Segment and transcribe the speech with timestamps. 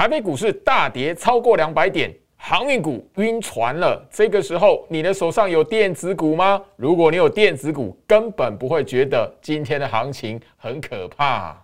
[0.00, 4.02] 台北股市大跌超过两百点，航运股晕船了。
[4.10, 6.58] 这个时候，你的手上有电子股吗？
[6.76, 11.54] 如果你有电子股，根本不会觉得今天的行情很可怕。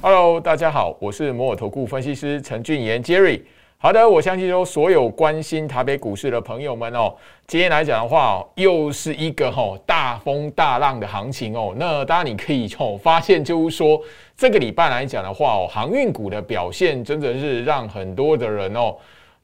[0.00, 3.40] Hello，大家好，我是摩尔投顾分析师陈俊言 Jerry。
[3.82, 7.12] 好的，我相信说所有关心台北股市的朋友们哦，
[7.48, 11.74] 今天来讲的话哦，又是一个吼大风大浪的行情哦。
[11.76, 14.00] 那当然你可以吼发现，就是说
[14.36, 18.96] 这个礼拜来讲的话哦，航运股的表现真的是让很多的人哦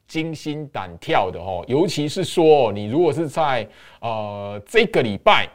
[0.07, 1.61] 惊心胆跳的哦。
[1.67, 3.67] 尤其是说你如果是在
[3.99, 5.49] 呃这个礼拜。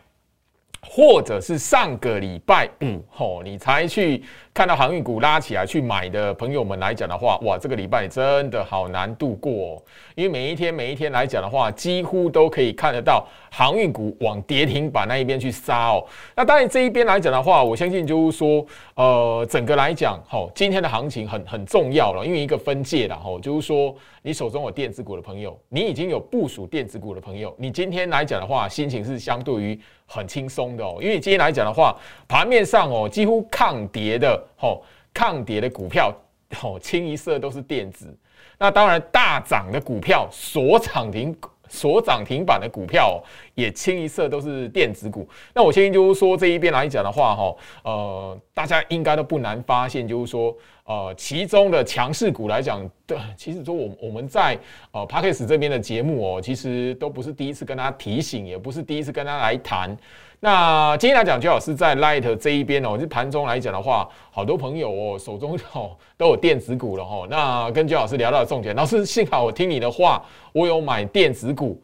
[0.87, 4.23] 或者是上个礼拜五吼，你才去
[4.55, 9.83] 看到航运股拉起来去买的朋友们来讲的话，哇，这个礼拜真的好难度过，
[10.15, 16.07] 因为每一天每一天来讲的话，几乎都可以看得到航运股往跌停板那一边去杀哦。
[16.37, 29.81] 那当然这一边来讲的话，我相信就是说，呃，整个来讲吼，今天的行情很很重要了，因为一个分界了吼，就是说你手中有电子股的朋友，你已经有部署电子股的朋友，你今天来讲的话，心情是相对于。
[30.07, 31.97] 很轻松的哦，因为今天来讲的话，
[32.29, 34.81] 盘面上哦，几乎抗跌的哦，
[35.13, 36.15] 抗跌的股票
[36.63, 38.17] 哦，清一色都是电子。
[38.59, 41.37] 那当然，大涨的股票锁涨停。
[41.67, 43.21] 所涨停板的股票
[43.55, 45.27] 也清一色都是电子股。
[45.53, 54.57] 那我先就是说这一边来讲的话，哈，呃，大家应该都不难发现，就是说，呃，其中的强势股来讲，对，其实说我我们在
[54.93, 59.97] 呃 p a c k e s 这边的节目哦，其实都不是第一次跟大家提醒，也不是第一次跟大家来谈。
[60.45, 67.27] 那今天来讲，就老师在 Light 这一边哦，就盘中来讲的话，好多朋友哦手中哦都有电子股了哈。
[67.31, 70.23] 那跟焦老师聊到重点，老师幸好我听你的话，
[70.53, 71.83] 我有买电子股。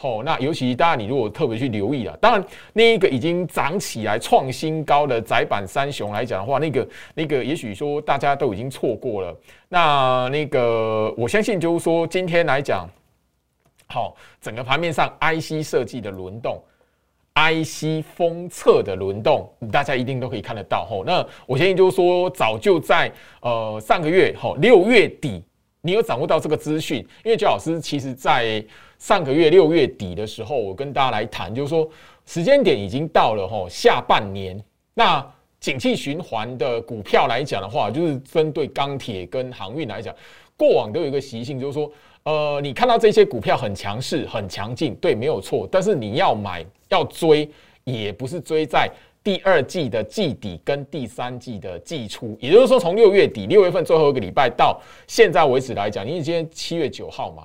[0.00, 2.42] 哦，那尤其当然你如果特别去留意了，当然
[2.72, 9.36] 那一个已经涨起来创新高的窄板三雄来讲的话，那个那个也许说大家都已经错过了。
[9.68, 12.88] 那那个我相信就是说今天来讲，
[13.86, 16.58] 好，整个盘面上 IC 设计的轮动。
[17.38, 21.04] IC 封测的轮动，大家一定都可以看得到吼。
[21.04, 23.10] 那我相信就是说，早就在
[23.40, 25.44] 呃上个月吼六月底，
[25.82, 26.98] 你有掌握到这个资讯。
[27.24, 28.64] 因为焦老师其实在
[28.98, 31.88] 上个月六月底的时候，我跟大家来谈，就是说
[32.26, 34.60] 时间点已经到了吼下半年。
[34.94, 35.24] 那
[35.60, 40.12] 景气循环的股票来讲的话，就是针对钢铁跟航运来讲，
[40.56, 41.88] 过往都有一个习性，就是说。
[42.28, 45.66] 呃，你看到这些股票很强势、很强劲，对，没有错。
[45.72, 47.48] 但是你要买、要追，
[47.84, 48.86] 也不是追在
[49.24, 57.44] 第二季的季底跟第三季的季初，也就是说，从六月底、六月份最后一个礼拜到现在为止来讲，因为今天七月九号嘛。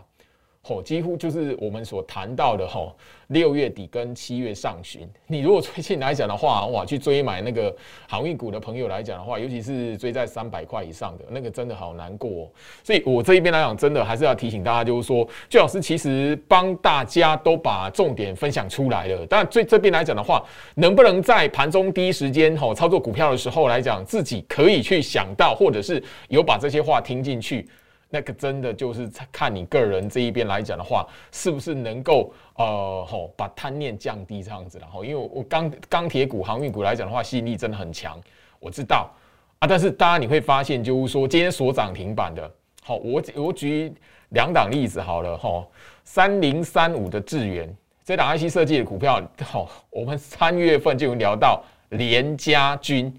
[0.66, 2.96] 吼，几乎就是我们所谈到的吼，
[3.28, 7.75] 六月底跟七月上旬，你如果最近来讲的话，哇，去追买那个
[8.07, 12.50] 航运股的朋友来讲的话，尤其是追在三百块以上的那个，真的好难过。
[12.81, 19.28] 所以我这一边来讲，真的还是要提醒大家，就是说，最老师其实帮大家都把重点分享出来了。
[19.30, 20.41] 但最这边来讲的话，
[20.75, 27.68] 能不能在盘中第一时间吼操作股票的时候来讲，自己可以去想到，或者是有把这些话听进去。
[28.13, 38.22] 那个真的就是看你个人这一边来讲的话，是不是能够呃吼把贪念降低这样子然后，因为我钢钢铁股、航运股来讲的话，吸引力真的很强，
[38.59, 39.09] 我知道
[39.57, 39.68] 啊。
[39.68, 42.51] 但是大家你会发现，就是说今天所涨停板的，
[42.84, 43.91] 好，我我举
[44.30, 45.66] 两档例子好了吼。
[46.03, 47.75] 三零三五的智源
[48.06, 53.12] 这档 IC 设计的股票，好，我们三月份就有聊到联家军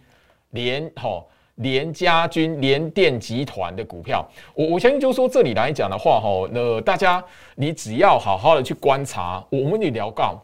[0.50, 1.26] 联好。
[1.56, 10.42] 联家军、联电集团的股票，我我相信就是说这里来讲的话，哈，那大家你只要好好的去观察，我们也聊到，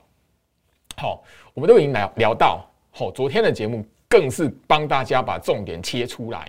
[0.97, 1.21] 好，
[1.53, 6.49] 我们都已经聊聊到，好，昨天的节目更是帮大家把重点切出来，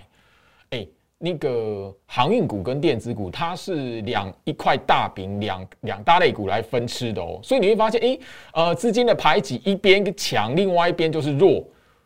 [0.70, 0.86] 哎，
[1.18, 8.18] 那个航运股跟电子股，它是两一块大饼，两两大类股来分吃的哦，所以你会发现，哎，
[8.52, 11.64] 呃，资金的排挤一边强，另外一边就是弱，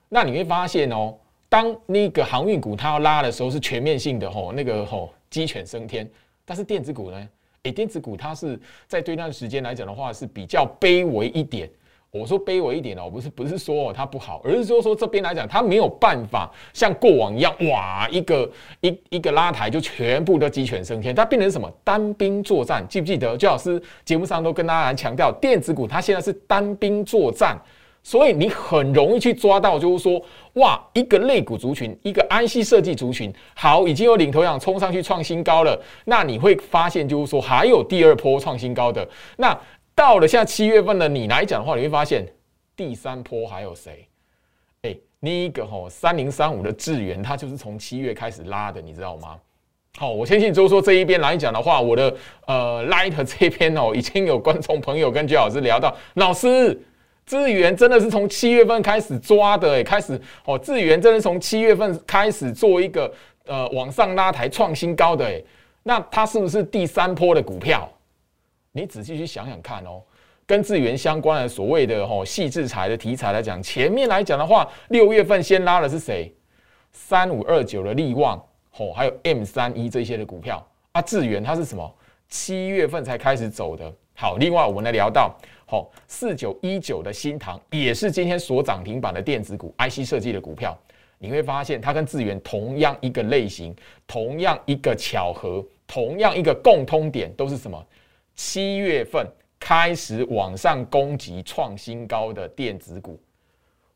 [0.09, 1.14] 那你会发现哦。
[1.48, 6.08] 当那个航运股它要拉的时候，是全面性的吼，那个吼鸡犬升天。
[6.44, 7.28] 但是电子股呢？
[7.62, 11.69] 诶，电子股它是在对那时间来讲的话是比较卑微一点。
[12.12, 18.50] 我说卑微一点哦，不是不是说它不好，而是说说这边来讲，它没有办法像过往一样，哇，一个
[18.81, 21.14] 一一个拉抬就全部都鸡犬升天。
[21.14, 21.70] 它变成什么？
[21.84, 23.37] 单兵作战，记不记得？
[23.37, 27.60] 周老师节目上都跟大家强调，电子股它现在是单兵作战。
[28.06, 35.76] 所以你很容易去抓到，就是说，哇，一个类股族群，一个 IC 设计族群，好，已经有领头羊冲上去创新高了。
[36.05, 39.05] 那你会发现，就是说，还有第二波创新高的。
[39.37, 39.58] 那
[39.93, 42.25] 到了像七月份的你来讲的话，你会发现
[42.76, 44.06] 第三波还有谁？
[44.82, 49.37] 哎，那一个吼三零三五的智源，它就是从七月开始拉的，你知道吗？
[49.99, 52.17] 好，我相信就是说这一边来讲的话，我的
[52.47, 56.81] 呃 Light 这边哦，已经有观众朋友跟姜老师聊到，老师。
[57.26, 63.12] 资源真的是从七月份开始抓的，哎，开始哦，资源真的从七月份开始做一个
[63.46, 65.43] 呃往上拉抬创新高的，哎，
[65.82, 67.90] 那它是不是第三波的股票？
[68.70, 70.00] 你仔细去想想看哦，
[70.46, 76.32] 跟资源相关的所谓的哦细制裁的题材来讲，前面来讲的话，六月份先拉的是谁？
[76.93, 78.40] 三五二九的利旺，
[78.76, 81.93] 哦，还有 M 三一这些的股票啊，智源它是什么？
[82.28, 83.93] 七月份才开始走的。
[84.14, 85.37] 好，另外我们来聊到。
[85.68, 90.78] 好，四九一九的新塘也是今天所涨停板的电子股，IC 设计的股票，
[91.18, 93.74] 你会发现它跟智源同样一个类型，
[94.06, 97.84] 同样一个巧合，同样一个共通点都是什么？
[98.36, 99.26] 七月份
[99.58, 103.18] 开始往上攻击创新高的电子股，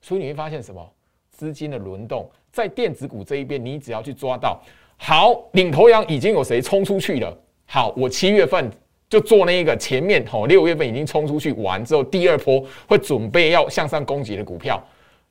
[0.01, 0.93] 所以你会发现什么？
[1.31, 4.61] 资金的轮动在电子股这一边，你只要去抓到
[4.97, 7.39] 好领头羊，已经有谁冲出去了？
[7.67, 8.69] 好，我七月份。
[9.11, 14.81] 就做那一个前面吼，六月份已经冲出去完之后，第二波会准备要向上攻击的股票，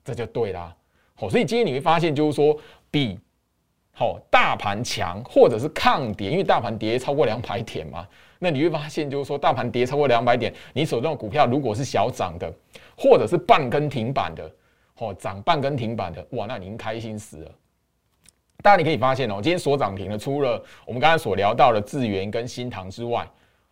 [0.04, 0.76] 这就对啦。
[1.16, 2.56] 好，所以今天你会发现，就是说
[2.92, 3.18] 比
[3.92, 8.06] 好大盘强，或者是抗跌，因为大盘跌超过两百点嘛，
[8.38, 12.54] 那你会发现，就是说大盘跌超过两百点，你手中的股票如果是小涨的，
[12.98, 14.52] 或者是半根停板的，
[14.98, 17.52] 哦，涨半根停板的，哇，那您开心死了。
[18.62, 23.25] 大家你可以发现哦，今天所涨停的，除了我们刚才所聊到的智源跟新塘之外，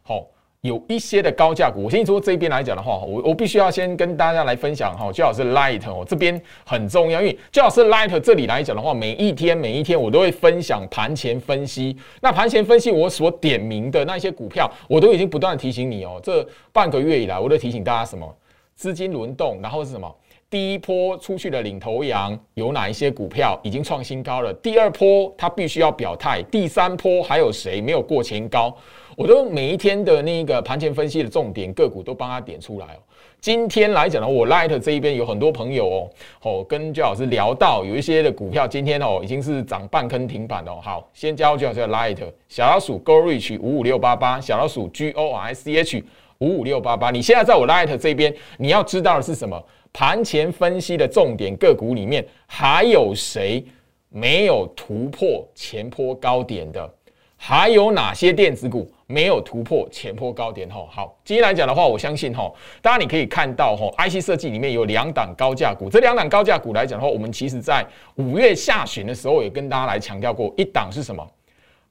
[0.07, 0.25] 好，
[0.61, 11.97] 有一些的高价股，我先说这边来讲的话，我我必须要先跟大家来分享哈，最好是 Light 哦，这边很重要，因为最好是 Light 这里来讲的话，每一天每一天我都会分享盘前分析。
[12.21, 18.33] 那盘前分析我所点名的那些股票，我都已经不断提醒你哦，这半个月以来，我都提醒大家什么
[18.75, 20.09] 资金轮动，然后是什么
[20.49, 28.73] 第一波出去的领头羊有哪一些股票已经创新高了，第二波它必须要表态，第三波还有谁没有过前高？
[29.17, 32.99] 我都每一天的那个盘前分析的重点个股都帮他点出来哦。
[33.41, 36.09] 今天来讲呢，我 Light 这一边有很多朋友哦，
[36.43, 40.79] 哦跟焦老师聊到有一些的股票，今天哦已经是涨半坑停板哦。
[40.81, 42.17] 好，先教焦老师 Light
[42.47, 46.03] 小老鼠 Go Reach 五五六八八，小老鼠 G O R C H
[46.39, 47.11] 五五六八八。
[47.11, 49.61] 你现在在我 Light 这边，你要知道的是什么？
[49.93, 53.65] 盘前分析的重点个股里面还有谁
[54.09, 56.93] 没有突破前坡高点的？
[57.35, 58.91] 还有哪些电子股？
[59.09, 67.85] 没有突破前坡高点吼，好，今天来讲的话，我相信吼，大家你可以看到吼，IC 设计里面有两档高价股，这两档高价股来讲的话，我们其实在
[68.15, 71.25] 五月下旬的时候也跟大家来强调过，一档是什么？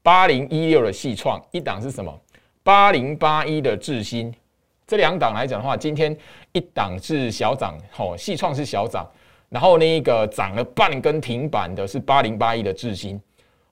[0.03, 2.13] 八零一六的细创，一档是什么？
[2.67, 4.35] 八零八一的智新，
[4.89, 6.15] 这两档来讲的话，今天
[6.51, 9.09] 一档是小涨，吼，细创是小涨，
[9.49, 13.21] 然后那个涨了半根停板的是八零八一的智新。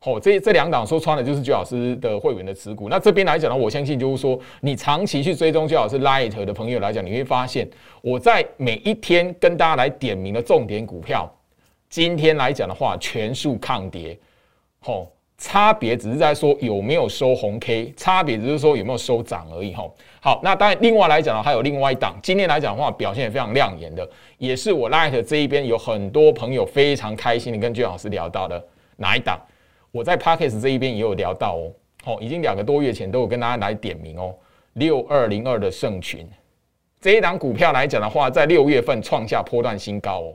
[0.02, 2.88] 哦，这这两档说穿了就是居老师的会员的持股。
[2.88, 7.68] 那这边来讲呢，我相信就是说，你长期去追踪居老师 Light 的朋友来讲，你会发现
[8.00, 11.28] 我在每一天跟大家来点名的重点股票，
[11.88, 14.16] 今天来讲的话，全数抗跌。
[14.78, 19.74] 吼，差别只是在说有没有收红 K，差别只是说有没有收涨而已。
[19.74, 28.64] 吼，好，那当然另外来讲呢，还有另外一档，今天来讲的话，表现也非常亮眼的，也是我 Light 这一边有很多朋友非常开心的跟俊老师聊到的
[28.96, 29.38] 哪一档。
[29.90, 31.72] 我在 Parkes 这一边也有聊到哦，
[32.04, 34.34] 好，已经两个多月前都有跟大家来点名哦，
[34.74, 36.28] 六二零二的盛群
[37.00, 40.34] 这一档股票来讲的话，在六月份创下波段新高哦，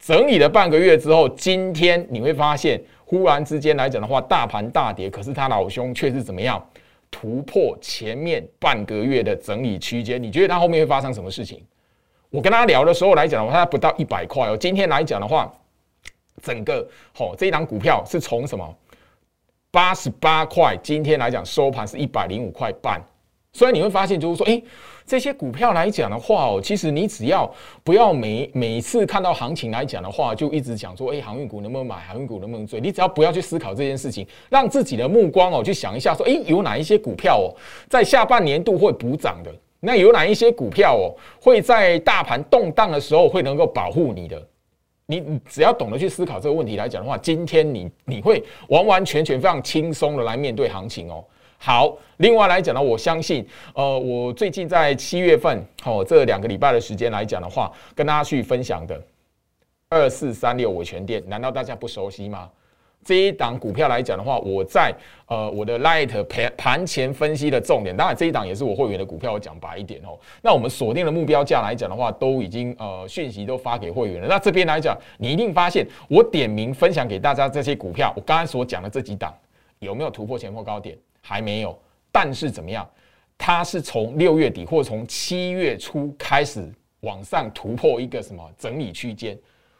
[0.00, 2.80] 整理了半个月之后，今天你会发现，
[3.12, 6.66] 忽然之间来讲的话，大盘大跌，可是他老兄却是怎么样
[7.10, 10.20] 突破前面半个月的整理区间？
[10.22, 11.62] 你觉得他后面会发生什么事情？
[12.30, 15.52] 我跟他聊的时候来讲的话，他不到一百块哦，今天来讲的话。
[16.42, 18.74] 整个好，这一档股票是从什么
[19.70, 22.98] 八十八块，今天来讲收盘是一百零五块半。
[23.52, 24.60] 所以你会发现，就是说，哎，
[25.04, 27.52] 这些股票来讲的话哦，其实你只要
[27.84, 32.80] 不要每每次看到行情来讲的话，就一直讲说，哎，航运股能不能买，航运股能不能追？
[32.80, 37.52] 你只要不要去思考这件事情，让自己的目光哦去想一下，说，哎，有哪一些股票哦，
[37.90, 39.52] 在下半年度会补涨的？
[39.80, 44.40] 那有哪一些股票哦，会在大盘动荡的时候会能够保护你的？
[45.04, 51.22] 你只要懂得去思考这个问题来讲的话，今天你你会完完全全非常轻松的来面对行情哦。
[51.64, 59.00] 好，另外来讲呢，我相信，呃，我最近在七月份，哦，这两个礼拜的时间来讲的话，跟大家去分享的
[59.88, 62.50] 二四三六伟全店，难道大家不熟悉吗？
[63.04, 64.92] 这一档股票来讲的话，我在
[65.28, 70.18] 呃我的 Light 盘盘前分析的重点，当然这一档也是我会员的股票，我讲白一点哦。
[70.42, 74.26] 那我们锁定的目标价来讲的话，都已经呃讯息都发给会员了。
[74.26, 79.32] 那这边来讲，你一定发现我点名分享给大家这些股票，我刚才所讲的这几档
[79.78, 80.98] 有没有突破前破高点？
[81.22, 81.78] 还没有，
[82.10, 82.86] 但是怎么样？
[83.38, 89.36] 它是从六月底或从七月初开始往上突破一个什么整理区间，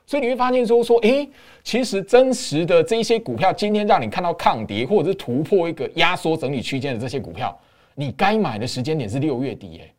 [0.06, 1.28] 所以你会发现说说，诶，
[1.62, 7.56] 其实真实的这一些股票，今天让你看到抗跌或者是突破一个压缩整理区间的这些股票，
[7.94, 9.92] 你该买的时间点是六月底，诶。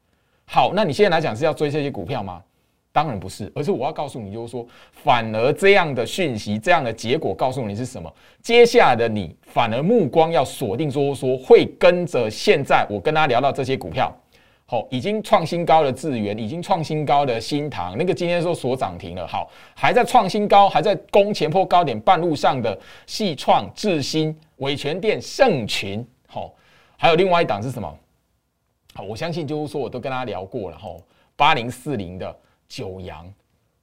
[0.45, 2.43] 好，那你现在来讲是要追这些股票吗？
[2.93, 8.13] 当然不是，而是我要告诉你，就是说，反而这样的讯息，这样的结果告诉你是什么？
[8.39, 14.15] 接下来的你反而目光要锁定，说说会跟着现在我跟他聊到这些股票，
[14.67, 26.53] 好，已经创新高的智源，已经创新高的新塘，那个今天说所涨停了，好，还在创新高，还在攻前坡高点半路上的细创、智新、伟全店、盛群，好，
[26.95, 27.91] 还有另外一档是什么？
[28.93, 31.01] 好，我相信就是说我都跟大家聊过了，吼，
[31.35, 32.35] 八零四零的。
[32.67, 33.31] 九阳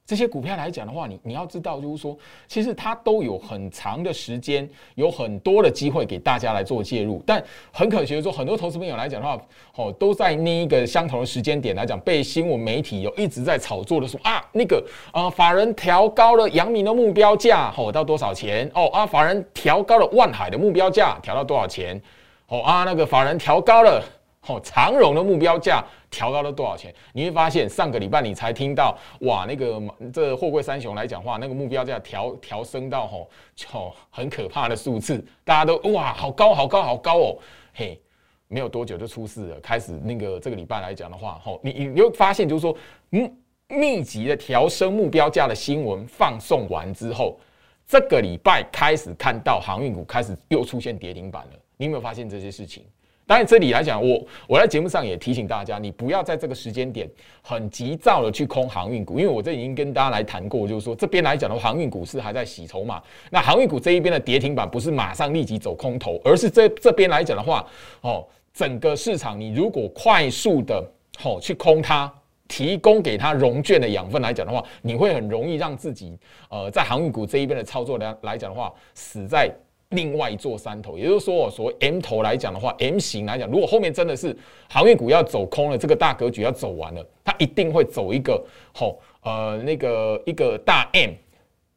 [0.03, 7.23] 这些股票来讲的话，你你要知道，就是说，其实它都有很长的时间，有很多的机会给大家来做介入。
[7.25, 9.41] 但很可惜的说，很多投资朋友来讲的话，
[9.75, 18.69] 哦，都在那一个相同的时间点来讲，被新闻媒体有一直在炒作的说啊，那个啊，法人调高了阳明的目标价，哦，到多少钱？
[18.73, 22.01] 哦啊，法人调高了万海的目标价，调到多少钱？
[22.47, 24.03] 哦啊，那个法人调高了。
[24.47, 26.93] 哦，长荣的目标价调高了多少钱？
[27.13, 29.79] 你会发现上个礼拜你才听到哇，那个
[30.11, 33.67] 这货柜三雄来讲话，那个目标价调调升到吼，就
[34.09, 37.37] 很可怕的数字，大家都哇，好高好高好高哦，
[37.73, 38.01] 嘿，
[38.47, 39.59] 没有多久就出事了。
[39.59, 42.75] 开始那个这个礼拜来讲的话，吼，你你会发现就是说，
[43.11, 43.31] 嗯，
[43.67, 47.39] 密集的调升目标价的新闻放送完之后，
[47.85, 51.59] 这个礼拜开始看到航运股开始又出现跌停板了。
[51.77, 52.83] 你有没有发现这些事情？
[53.27, 57.09] 当然，这里来讲，我我在节目上也提醒大家，你不要在这个时间点
[57.41, 63.01] 很急躁的去空航运股，因为我这已经跟大家来谈过，就是说这边来讲的话，航运股是还在洗筹码。
[63.29, 67.65] 那航运股这一边的跌停板不是马上立即走空头，而是这这边来讲的话，
[68.01, 70.85] 哦，整个市场你如果快速的
[71.23, 72.11] 哦去空它，
[72.49, 76.17] 提供给它融券的养分来讲的话，你会很容易让自己
[76.49, 79.49] 呃在航运股这一边的操作来来讲的话，死在。
[79.91, 84.35] 另外一座山头，也就是说，所谓 M 头来讲的话，M 型来讲，如果后面真的是
[84.69, 88.41] 航运股要走空了，这个大格局要走完了，它一定会走一个
[88.73, 91.11] 吼呃那个一个大 M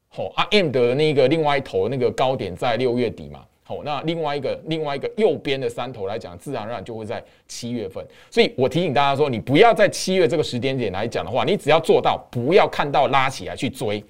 [0.09, 8.06] 吼啊 M 的那个另外一头那个高点在六月底嘛，好，那另外一个另外一个右边的山头来讲，自然而然就会在七月份。
[8.30, 14.04] 所以我提醒大家说，你不要在七月这个时间点来讲的话，你只要做到不要看到拉起来去追。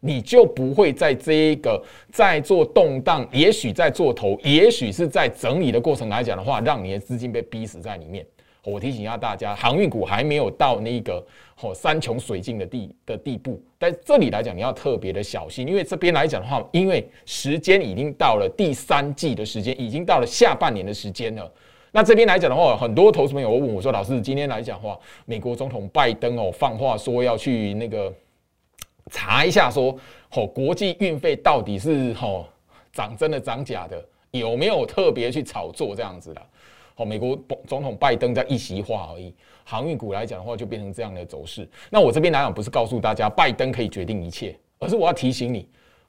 [0.00, 8.24] 你就不会在这一个在做动荡，也许在做头，也许是在整理的过程来讲的话，让你的资金被逼死在里面。
[8.64, 11.24] 我提醒一下大家，航运股还没有到那个
[11.62, 21.50] 哦山穷水尽的地的地步，但这里来讲你要特别的小心，因为这边来讲的话，因为时间已经到了第三季的时间，已经到了下半年的时间了。
[21.92, 28.10] 那这边来讲的话，很多投资朋友问我说：“老师，今天来讲的话，美国总统拜登哦放话说要去那个。”
[29.10, 29.96] 查一下，说
[30.32, 32.46] 哦，国际运费到底是哦
[32.92, 36.42] 涨真的涨假的，有没有特别去炒作这样子的？
[36.96, 41.68] 哦，美国总统拜登在一席话而已，航运股来讲的话就变成这样的走势。
[41.88, 45.66] 那我这边来讲不是告诉大家拜登可以决定一切，而是我要提醒你，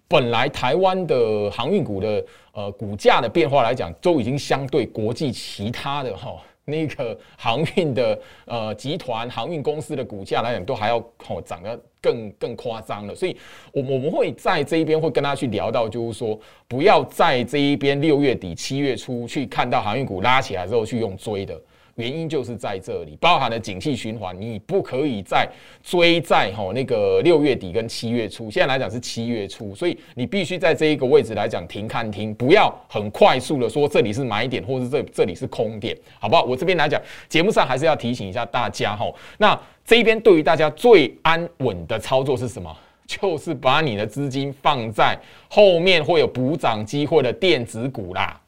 [0.08, 6.42] 本来台湾的航运股的呃股价的变化来讲，都已经相对国际其他的哈。
[6.66, 13.38] 那个航运的呃集团航运公司的股价来讲，都还要哦涨得更更夸张了，所以，
[13.72, 21.62] 我我们会在这一边会跟他去聊到，就是说，不要在这一边六月底七月初去看到航运股拉起来之后去用追的。
[21.96, 25.48] 原因就是在这里，包含了景气循环，你不可以再
[25.84, 36.44] 追在吼那个六月底跟七月初，现在来讲是七月初，所以你必须在这一个位置来讲停看停，不要很快速的说这里是买点，或者这这里是空点，好不好？
[36.44, 42.76] 我这边来讲，节目上还是要提醒一下大家吼，那这边对于大家最安稳的操作是什么？
[43.06, 45.20] 就是把你的资金放在
[45.50, 48.40] 后面会有补涨机会的电子股啦。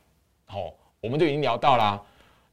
[0.45, 0.71] 好，
[1.01, 2.01] 我们就已经聊到啦。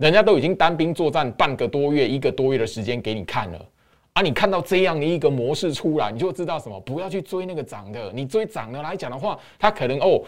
[0.00, 3.66] 人家都已经单兵作战半个多月、一个多月的时间给你看了
[4.14, 4.23] 啊！
[4.23, 6.80] 你看到这样的一个模式出来，你就知道什么？
[6.80, 10.23] 不要去追那个涨的，你追涨的来讲的话，它可能哦，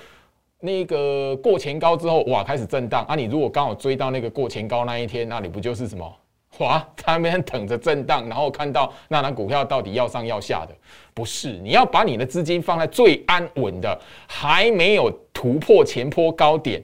[0.61, 3.15] 那个过前高之后，哇，开始震荡啊！
[3.15, 6.17] 你如果刚好追到那个过前高那一天，那你不就是什么？
[6.59, 10.75] 哇，在那边等着震荡，然后看到那张股票到底要上要下的？
[11.15, 16.83] 不是，你要把你的资金放在最安稳的，还没有突破前坡高点，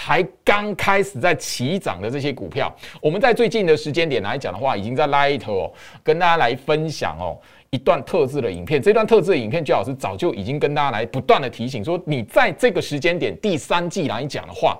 [0.00, 2.72] 还刚开始在起涨的这些股票。
[3.02, 5.72] 我们在最近的时间点来讲的话，已经在 Light 哦，
[6.04, 7.36] 跟大家来分享哦。
[7.70, 14.78] 一段特制的影片，这段特制的影片，最老师早就已经跟大家来不断的提醒说，你在这个时间点第三季来讲的话，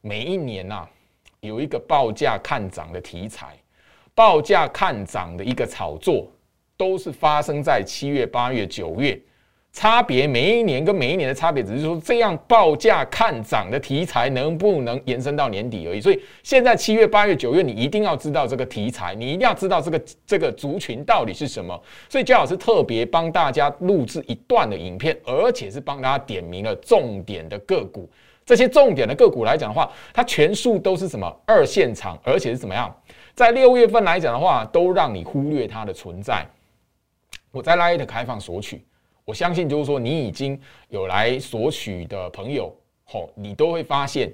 [0.00, 0.84] 每一年呐
[1.40, 3.56] 有一个报价看涨的题材，
[4.12, 6.28] 报价看涨的一个炒作，
[6.76, 9.18] 都是发生在七月、八月、九月。
[9.78, 16.00] 差别每一年跟每一年的差别，只是说这样报价看涨的题材能不能延伸到年底而已。
[16.00, 21.80] 所以现在七月、八月、九月，你一定要知道这个题材，你一定要知道这个这个族群到底是什么。
[22.08, 28.10] 所以焦老师特别帮大家录制一段的影片，而且是帮大家点明了重点的个股。
[28.44, 32.92] 这些重点的个股来讲的话，它全数都是什么二线厂，而且是怎么样？
[33.32, 36.44] 在六月份来讲的话，都让你忽略它的存在。
[37.52, 38.82] 我在 Light 开放索取。
[39.28, 40.58] 我相信，就是说，你已经
[40.88, 44.32] 有来索取的朋友，吼，你都会发现，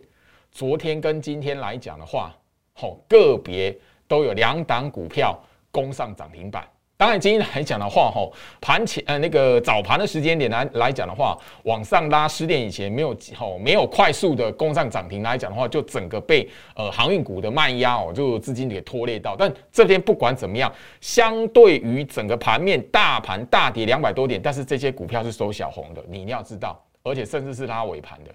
[0.52, 2.32] 昨天跟今天来讲的话，
[2.74, 5.36] 吼，个别都有两档股票
[5.72, 6.64] 攻上涨停板。
[7.04, 8.32] 当然，今天来讲的话，吼
[8.62, 19.36] 盘前呃那个早盘的时间点来来讲的话，往上拉十点以前没有吼没有快速的攻上涨停来讲的话，就整个被呃航运股的卖压哦，就资金给拖累到。
[19.36, 28.30] 但这边不管怎么样，相对于整个盘面大盘大跌两百多点，但是这些股票是收小红的，你一定要知道，而且甚至是拉尾盘的。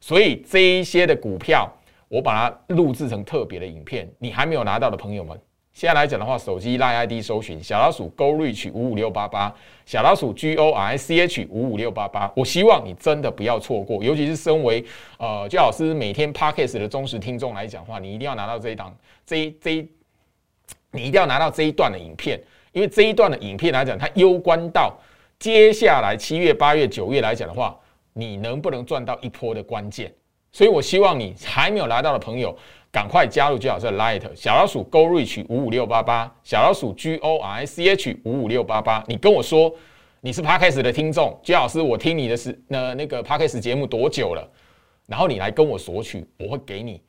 [0.00, 1.72] 所以这一些的股票，
[2.08, 5.38] 我把它录制成特别的影片，你还没有拿到的朋友们。
[5.74, 9.52] 现在来讲的话，手机拉 ID 搜寻小老鼠 Go Reach 五五六八八，
[9.84, 12.32] 小老鼠 G O R C H 五五六八八。
[12.36, 14.84] 我希望你真的不要错过，尤其是身为
[15.18, 19.88] 呃焦老师每天 Podcast 的忠实听众来讲话，你一定要拿到这一档，这一这一，
[20.92, 22.40] 你一定要拿到这一段的影片，
[22.70, 24.96] 因为这一段的影片来讲，它攸关到
[25.40, 27.76] 接下来七月、八月、九月来讲的话，
[28.12, 30.14] 你能不能赚到一波的关键。
[30.54, 32.56] 所以我希望你还没有拿到的朋友。
[32.92, 39.74] 赶快加入最好是 Light 小老鼠 Go Reach 五五六八八小老鼠 G O R C H 五五六八八，你跟我说
[40.20, 44.48] 你是 Podcast 的听众，姜老师，我听你的是那那个 Podcast 节目多久了？
[45.06, 47.02] 然后你来跟我索取，我会给你。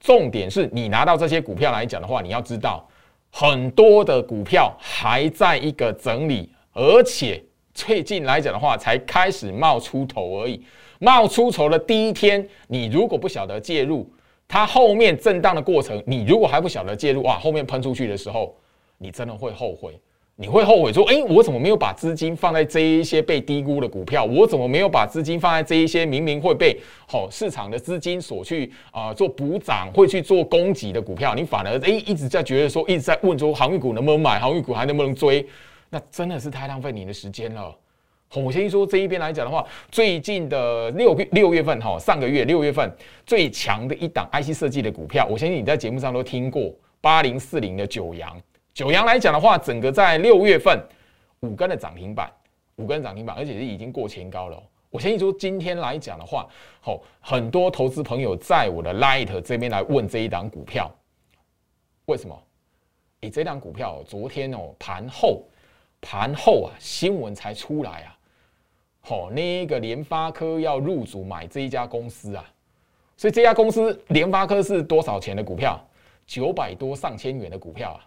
[0.00, 2.84] 重点是你拿到这些股票来讲的话，你要知道
[3.30, 7.40] 很多的股票还在一个整理，而且
[7.72, 10.64] 最近来讲的话才开始冒出头而已。
[10.98, 14.08] 冒出头的第一天，你如果不晓得介入。
[14.50, 18.56] 它后面震荡的过程，你如果还不晓得介入哇，后面喷出去的时候，
[18.96, 20.00] 你真的会后悔。
[20.36, 24.24] 你会后悔说，哎，我怎么没有把资金放在这一些被低估的股票？
[24.24, 31.34] 我怎么没有把资金放在这一些明明会被好市场的资金所去啊做补涨，会去做供给的股票？
[31.34, 34.38] 你反而哎一直在觉得说，一直在问说，航运股能不能买？
[34.38, 35.46] 航运股还能不能追？
[35.90, 37.76] 那真的是太浪费你的时间了。
[38.34, 42.90] 我先说这一边来讲的话，最近的六月六月份哈，上个月六月份
[43.24, 48.38] 最强的一档 IC 设计的股票，我相信你在节目上都听过八零四零的九阳。
[48.74, 50.78] 九阳来讲的话，整个在六月份
[51.40, 52.30] 五根的涨停板，
[52.76, 54.62] 五根涨停板，而且是已经过前高了。
[54.90, 56.46] 我相信说今天来讲的话，
[56.80, 60.90] 好很多投资朋友在我的 Light 这边来问这一档股票，
[62.04, 62.42] 为什么？
[63.22, 65.42] 诶，这档股票昨天哦盘后
[66.00, 68.17] 盘后啊新闻才出来啊。
[69.06, 72.44] 哦，那个联发科要入主买这一家公司啊，
[73.16, 75.82] 所以这家公司联发科是多少钱的股票？
[76.26, 78.04] 九百多上千元的股票啊！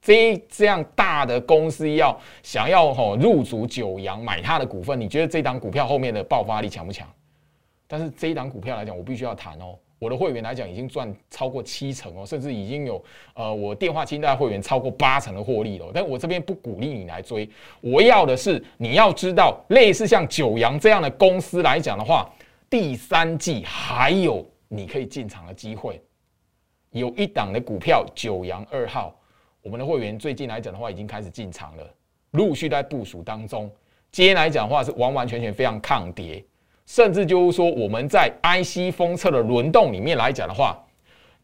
[0.00, 7.04] 这这样大的公司要想要吼入主九阳买它的股份，你觉得这档股票后面的爆发力强不强？
[7.88, 9.76] 但是这一档股票来讲，我必须要谈哦。
[9.98, 13.02] 我的会员来讲，已经赚超过七成哦，甚至已经有
[13.34, 15.90] 呃，我电话清单会员超过八成的获利了。
[15.92, 17.48] 但我这边不鼓励你来追，
[17.80, 22.30] 我要的是你要知道，类似像九阳这样的公司来讲的话，
[22.70, 26.00] 第三季还有你可以进场的机会。
[26.92, 29.14] 有一档的股票九阳二号，
[29.62, 31.94] 我们的会员最近来讲的话，已经开始进场了，
[32.30, 33.70] 陆续在部署当中。
[34.10, 36.42] 今天来讲的话，是完完全全非常抗跌。
[36.88, 40.82] 甚至就是说，我们在 IC 封测的轮动里面来讲的话，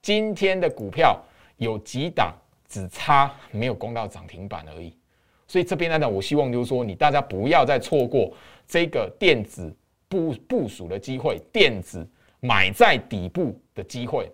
[0.01, 1.23] 今天的股票
[1.59, 2.35] 有几档
[2.67, 4.97] 只差没有攻到涨停板而已。
[5.47, 8.33] 所以这边来讲，我希望就是说，你大家不要再错过
[8.67, 9.71] 这个电子
[10.09, 12.09] 部部署的机会，电子
[12.41, 14.33] 买在底部的机会。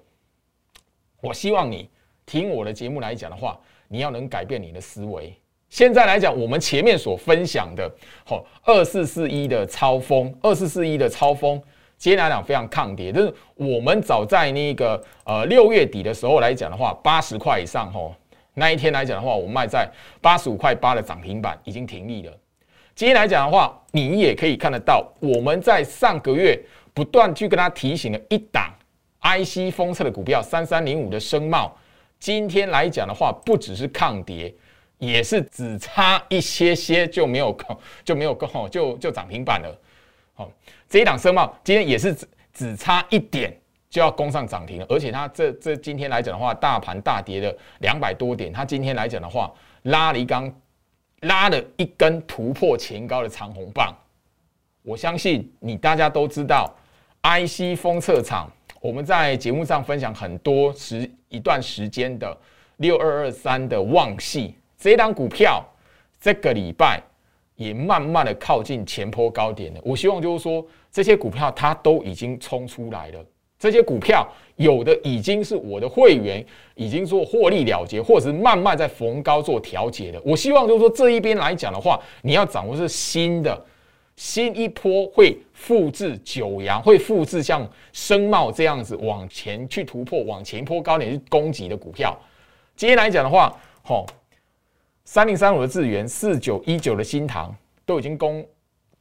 [1.20, 1.90] 我希望你
[2.24, 5.36] 听我的节目来讲的话，你要能改变你的思维。
[5.70, 7.88] 现在来讲，我们前面所分享的，
[8.24, 11.62] 好二四四一的超风，二四四一的超风，
[11.96, 18.12] 今天来讲非常抗跌，就是我们早在那个呃六月底的时候来讲的话，八十块以上吼，
[18.54, 19.88] 那一天来讲的话，我们卖在
[20.20, 22.32] 八十五块八的涨停板已经停利了。
[22.96, 26.60] 今天来讲的话，你也可以看得到，我们在上个月
[26.92, 28.68] 不断去跟他提醒了一档
[29.22, 31.76] IC 封测的股票三三零五的声茂，
[32.18, 34.52] 今天来讲的话，不只是抗跌，
[35.00, 37.56] 也是只差一些些就没有
[38.04, 39.80] 就没有够就就涨停板了。
[40.34, 40.48] 好，
[40.88, 43.52] 这一档声茂今天也是只只差一点
[43.88, 49.50] 就要攻上涨停了，而且它这这今天来讲的话，大盘大跌了两百多点，它今天来讲的话，
[49.84, 50.54] 拉了一根
[51.22, 53.94] 拉了一根突破前高的长红棒。
[54.82, 56.70] 我相信你大家都知道
[57.22, 62.36] ，IC 封测厂，我们在节目上分享很多时一段时间的
[62.76, 65.64] 六二二三的旺系这档股票，
[66.20, 67.00] 这个礼拜。
[67.56, 69.80] 也慢慢的靠近前坡高点了。
[69.84, 73.22] 我希望就是说，这些股票它都已经冲出来了。
[73.58, 76.42] 这些股票有的已经是我的会员
[76.74, 80.18] 已经做获利了结，或者是慢慢在逢高做调节的。
[80.24, 83.62] 我希望就是说，这一边来讲的话，你要掌握是新的
[84.16, 92.18] 新一波会复制九阳，会复制像声茂这样子往前去突破，往前坡高点去攻击的股票。
[92.74, 94.06] 今天来讲的话，吼。
[95.12, 97.52] 三零三五的智源，四九一九的新塘
[97.84, 98.46] 都已经攻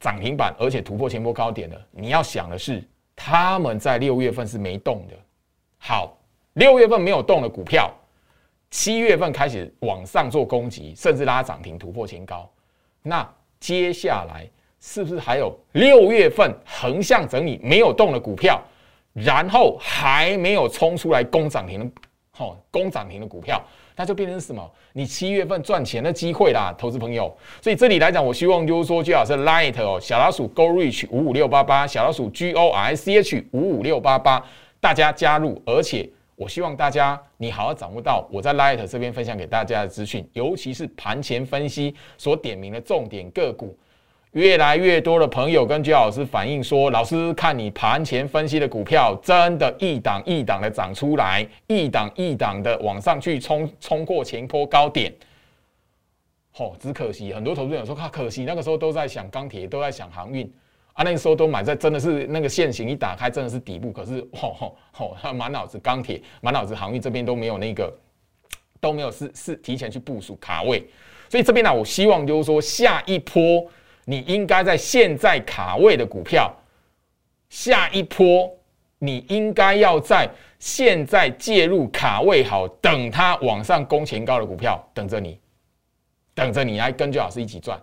[0.00, 1.80] 涨停板，而且突破前波高点了。
[1.92, 2.82] 你要想的是，
[3.14, 5.14] 他们在六月份是没动的。
[5.78, 6.18] 好，
[6.54, 7.88] 六月份没有动的股票，
[8.72, 12.50] 七月份开始往上做攻击，甚至拉涨停突破前高。
[13.02, 13.24] 那
[13.60, 18.60] 接下来是不是还有六月份横向整理没有动的股票，
[19.12, 21.90] 然后还没有冲出来攻涨停的，
[22.32, 23.62] 好，攻涨停的股票？
[24.00, 24.66] 那就变成什么？
[24.94, 27.30] 你七月份赚钱的机会啦，投资朋友。
[27.60, 34.42] 所以这里来讲，我希望就是说，最好是 Light 哦，小老鼠 Go Reach 五五六八八，小老鼠 G O R C H 五五六八八，
[34.80, 35.60] 大家加入。
[35.66, 43.76] 而且我希望大家你好好掌握到我在 Light 这边分享给大家的资讯，尤其是盘前分析所点名的重点个股。
[44.32, 55.12] 越来越多的朋友跟居老师反映说：“老师，看你盘前分析的股票，真的一档一档的涨出来，一档一档的往上去冲，冲过前坡高点。”
[56.58, 60.46] 哦，只可惜很多投资者说：“看，可惜那个时候都在想钢铁，都在想航运
[60.92, 63.90] 啊，那个时候都买在真的是那个线型一打开，真的是底部。
[63.90, 67.92] 可是，吼吼吼，他满脑子钢铁，满脑子航运，这边都没有那个
[68.80, 70.88] 都没有是是提前去部署卡位。
[71.28, 73.66] 所以这边呢，我希望就是说下一波。”
[74.10, 76.52] 你应该在现在卡位的股票，
[77.48, 78.52] 下一波
[78.98, 85.38] 你应该要在现在介入卡位好，等它往上攻前高的股票等着你，
[86.34, 87.80] 等着你来跟周老师一起赚。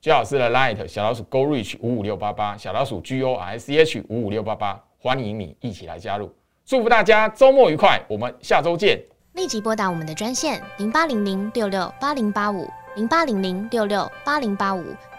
[0.00, 6.34] 周老师的 Light 小老鼠 Go Reach 五五六八八，小老鼠 G O R C H 五五六八八，欢迎你一起来加入。
[6.66, 9.00] 祝福大家周末愉快，我们下周见。
[9.34, 14.84] 立即拨打我们的专线零八零零六六八零八五零八零零六六八零八五。